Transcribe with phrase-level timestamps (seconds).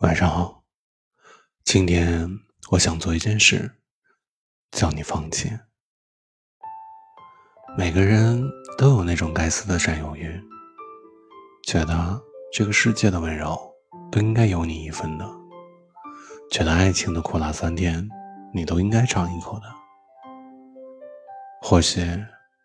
[0.00, 0.62] 晚上好，
[1.64, 2.28] 今天
[2.72, 3.76] 我想做一件事，
[4.70, 5.50] 叫你放弃。
[7.78, 8.46] 每个人
[8.76, 10.38] 都有那种该死的占有欲，
[11.64, 12.22] 觉得
[12.52, 13.58] 这个世界的温柔
[14.12, 15.26] 都应该有你一份的，
[16.50, 18.06] 觉得爱情的苦辣酸甜
[18.52, 19.64] 你都应该尝一口的。
[21.62, 22.02] 或许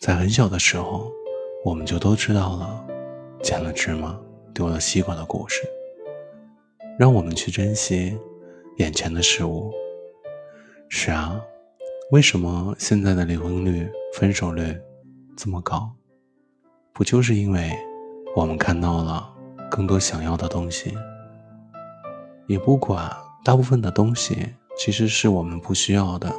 [0.00, 1.12] 在很小的时候，
[1.62, 2.86] 我们就都知道了
[3.42, 4.18] 捡了芝麻
[4.54, 5.62] 丢了西瓜的故事。
[6.98, 8.18] 让我们去珍惜
[8.78, 9.72] 眼前的事物。
[10.88, 11.40] 是啊，
[12.10, 14.76] 为什么现在的离婚率、分手率
[15.36, 15.92] 这么高？
[16.92, 17.70] 不就是因为
[18.34, 19.32] 我们看到了
[19.70, 20.92] 更多想要的东西？
[22.48, 23.08] 也不管
[23.44, 26.34] 大部分的东西其实是我们不需要的。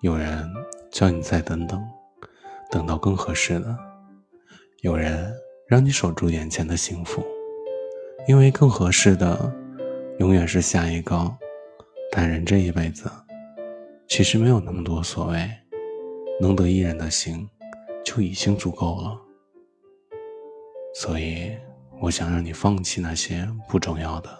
[0.00, 0.50] 有人
[0.90, 1.82] 叫你再等等，
[2.70, 3.66] 等到更合适的；
[4.80, 5.34] 有人
[5.66, 7.22] 让你守住眼前的幸福。
[8.26, 9.52] 因为更合适的，
[10.18, 11.30] 永远是下一个。
[12.10, 13.10] 但人这一辈子，
[14.08, 15.50] 其实没有那么多所谓，
[16.40, 17.46] 能得一人的心，
[18.02, 19.20] 就已经足够了。
[20.94, 21.52] 所以，
[22.00, 24.30] 我想让你放弃那些不重要的，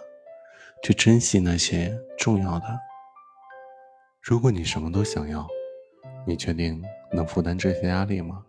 [0.81, 2.65] 去珍惜那些重要的。
[4.19, 5.47] 如果你什么都想要，
[6.25, 6.81] 你确定
[7.11, 8.43] 能负担这些压力吗？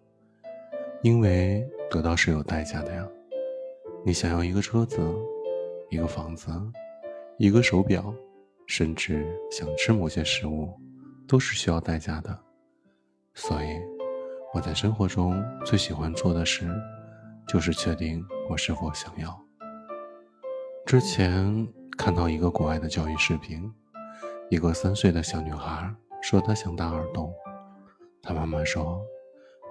[1.03, 3.06] 因为得到是有代价的呀。
[4.05, 5.00] 你想要一个车子，
[5.90, 6.50] 一个房子，
[7.38, 8.12] 一个手表，
[8.66, 10.72] 甚至想吃某些食物，
[11.26, 12.38] 都是需要代价的。
[13.34, 13.66] 所以，
[14.52, 16.68] 我在生活中最喜欢做的事，
[17.46, 19.38] 就是确定我是否想要。
[20.84, 23.72] 之前看到一个国外的教育视频，
[24.50, 27.32] 一个三岁的小女孩说她想打耳洞，
[28.22, 29.00] 她妈妈说，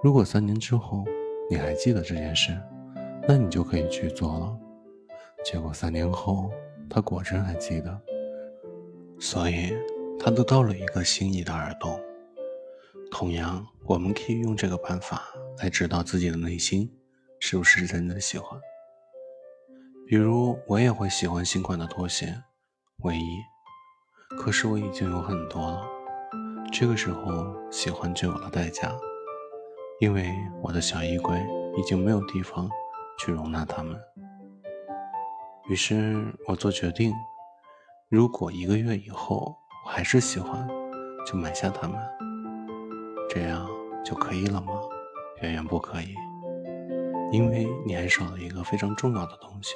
[0.02, 1.04] 如果三年之后
[1.50, 2.56] 你还记得这件事。
[3.28, 4.56] 那你就可以去做了。
[5.48, 6.50] 结果三年后，
[6.90, 8.02] 他果真还记得，
[9.20, 9.72] 所以
[10.18, 12.00] 他得到了一个心仪的耳洞。
[13.12, 15.22] 同样，我们可以用这个办法
[15.58, 16.92] 来知道自己的内心
[17.38, 18.60] 是不是真的喜欢。
[20.08, 22.42] 比如，我也会喜欢新款的拖鞋、
[23.04, 23.38] 卫衣，
[24.36, 25.86] 可是我已经有很多了。
[26.72, 28.92] 这个时候，喜欢就有了代价，
[30.00, 30.28] 因为
[30.60, 31.38] 我的小衣柜
[31.78, 32.68] 已经没有地方。
[33.18, 33.98] 去容纳他们。
[35.68, 37.12] 于是我做决定：
[38.08, 40.68] 如果一个月以后我还是喜欢，
[41.26, 41.98] 就买下它们。
[43.28, 43.68] 这样
[44.04, 44.72] 就可以了吗？
[45.42, 46.14] 远远不可以，
[47.32, 49.74] 因为你还少了一个非常重要的东西，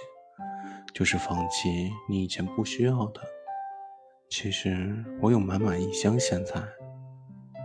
[0.94, 3.20] 就是放弃你以前不需要的。
[4.28, 6.62] 其实我有满满一箱线材，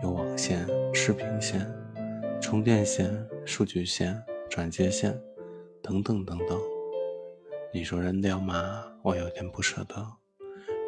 [0.01, 1.71] 有网线、视频线、
[2.41, 3.07] 充电线、
[3.45, 4.19] 数据线、
[4.49, 5.15] 转接线。
[5.83, 6.59] 等等等等，
[7.75, 8.85] 你说扔掉吗？
[9.01, 9.95] 我有点不舍得，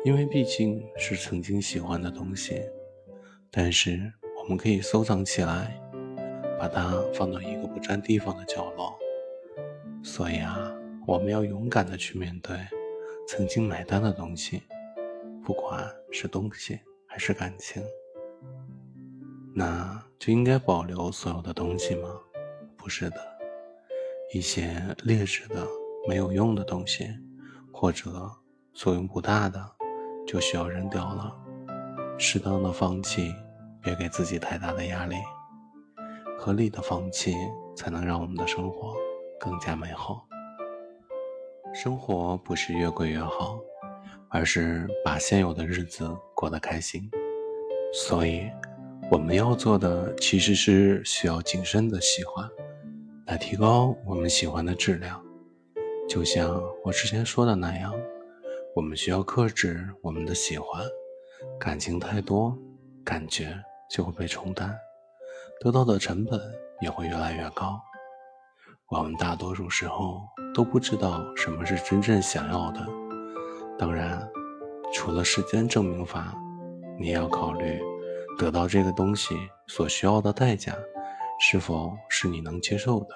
[0.05, 2.63] 因为毕竟是曾经喜欢的东西。
[3.51, 5.77] 但是我们可以收藏起来，
[6.57, 8.97] 把它放到一个不占地方的角落。
[10.01, 10.73] 所以啊，
[11.05, 12.57] 我们要勇敢的去面对
[13.27, 14.63] 曾经买单的东西，
[15.43, 17.83] 不管是东西还是感情。
[19.53, 22.17] 那就应该保留所有的东西吗？
[22.77, 23.17] 不是的。
[24.33, 25.67] 一些劣质的、
[26.07, 27.09] 没有用的东西，
[27.71, 28.31] 或者
[28.73, 29.63] 作用不大的，
[30.25, 31.35] 就需要扔掉了。
[32.17, 33.33] 适当的放弃，
[33.81, 35.15] 别给自己太大的压力。
[36.37, 37.35] 合理的放弃，
[37.75, 38.95] 才能让我们的生活
[39.39, 40.25] 更加美好。
[41.73, 43.59] 生活不是越贵越好，
[44.29, 47.09] 而是把现有的日子过得开心。
[47.93, 48.49] 所以，
[49.11, 52.49] 我们要做的其实是需要谨慎的喜欢。
[53.25, 55.21] 来提高我们喜欢的质量，
[56.07, 57.93] 就像我之前说的那样，
[58.75, 60.83] 我们需要克制我们的喜欢。
[61.59, 62.57] 感情太多，
[63.03, 63.53] 感觉
[63.89, 64.75] 就会被冲淡，
[65.59, 66.39] 得到的成本
[66.81, 67.79] 也会越来越高。
[68.89, 70.21] 我们大多数时候
[70.55, 72.87] 都不知道什么是真正想要的。
[73.77, 74.27] 当然，
[74.93, 76.33] 除了时间证明法，
[76.97, 77.79] 你也要考虑
[78.37, 79.35] 得到这个东西
[79.67, 80.73] 所需要的代价。
[81.39, 83.09] 是否是你能接受的？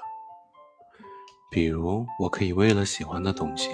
[1.54, 3.68] 比如，我可以为了喜欢的东西，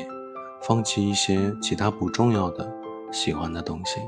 [0.63, 2.67] 放弃一些其他不重要的
[3.11, 3.99] 喜欢的东西。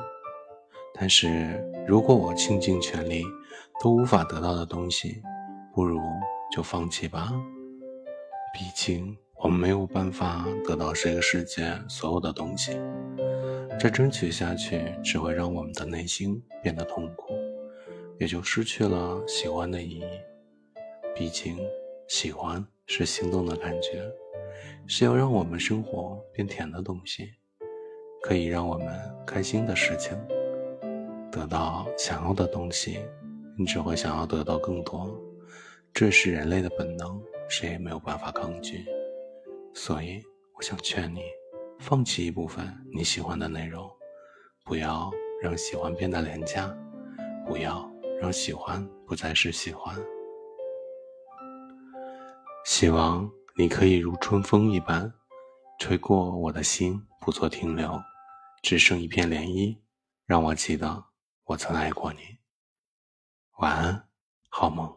[0.96, 3.24] 但是如果我倾尽全力
[3.80, 5.22] 都无法得到的东西，
[5.72, 6.02] 不如
[6.52, 7.32] 就放弃吧。
[8.56, 12.72] 毕竟我们没有办法得到这个世界所有的东西，
[13.80, 17.36] 再争取下去只会让我们的内心变得痛苦，
[18.20, 20.04] 也就失去了喜欢的意义。
[21.16, 21.56] 毕竟，
[22.08, 24.04] 喜欢是心动的感觉，
[24.88, 27.32] 是要让我们生活变甜的东西。
[28.22, 28.88] 可以让我们
[29.26, 30.18] 开心的事情。
[31.32, 33.00] 得到想要的东西，
[33.56, 35.16] 你只会想要得到更多，
[35.94, 38.84] 这是人类的本能，谁也没有办法抗拒。
[39.74, 40.22] 所以，
[40.58, 41.22] 我想劝你，
[41.78, 43.88] 放弃一部分你喜欢的内容，
[44.66, 45.12] 不要
[45.44, 46.76] 让喜欢变得廉价，
[47.46, 47.88] 不要
[48.20, 49.96] 让喜欢不再是喜欢。
[52.72, 53.28] 希望
[53.58, 55.12] 你可以如春风一般，
[55.80, 58.00] 吹过我的心，不做停留，
[58.62, 59.76] 只剩一片涟漪，
[60.28, 61.06] 让我记得。
[61.46, 62.20] 我曾爱过你，
[63.58, 64.08] 晚安，
[64.50, 64.88] 好梦。